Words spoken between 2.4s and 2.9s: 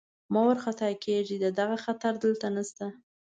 نشته.